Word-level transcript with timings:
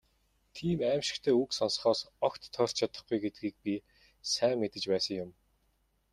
Тийм 0.55 0.77
«аймшигт» 0.91 1.25
үг 1.41 1.49
сонсохоос 1.57 2.01
огт 2.27 2.41
тойрч 2.55 2.73
чадахгүй 2.79 3.17
гэдгийг 3.21 3.55
би 3.65 3.73
сайн 4.33 4.57
мэдэж 4.61 4.83
байсан 4.91 5.15
юм. 5.23 5.29